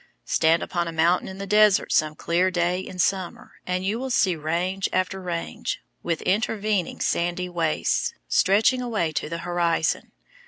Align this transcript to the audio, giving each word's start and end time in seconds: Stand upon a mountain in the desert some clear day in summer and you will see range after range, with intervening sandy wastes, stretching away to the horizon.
Stand 0.25 0.63
upon 0.63 0.87
a 0.87 0.91
mountain 0.91 1.27
in 1.27 1.37
the 1.37 1.45
desert 1.45 1.93
some 1.93 2.15
clear 2.15 2.49
day 2.49 2.79
in 2.79 2.97
summer 2.97 3.51
and 3.67 3.85
you 3.85 3.99
will 3.99 4.09
see 4.09 4.35
range 4.35 4.89
after 4.91 5.21
range, 5.21 5.79
with 6.01 6.23
intervening 6.23 6.99
sandy 6.99 7.47
wastes, 7.47 8.15
stretching 8.27 8.81
away 8.81 9.11
to 9.11 9.29
the 9.29 9.37
horizon. 9.45 10.11